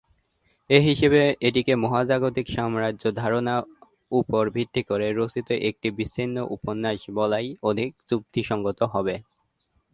[0.69, 3.55] এ হিসেবে এটিকে মহাজাগতিক সাম্রাজ্য ধারণা
[4.11, 9.15] উপর ভিত্তি করে রচিত একটি বিচ্ছিন্ন উপন্যাস বলাই অধিক যুক্তিসঙ্গত হবে।